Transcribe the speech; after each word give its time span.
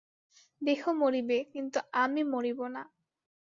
দেহ 0.61 0.81
মরিবে, 0.93 1.37
কিন্তু 1.53 1.79
আমি 1.93 2.21
মরিব 2.23 2.59
না। 2.67 2.81